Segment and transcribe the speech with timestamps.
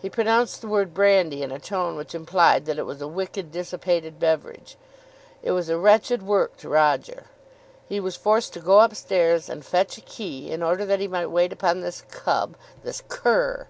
[0.00, 3.52] He pronounced the word "brandy" in a tone which implied that it was a wicked,
[3.52, 4.78] dissipated beverage.
[5.42, 7.24] It was a wretched work to Roger.
[7.86, 11.06] He was forced to go up stairs and fetch a key in order that he
[11.06, 13.66] might wait upon this cub, this cur!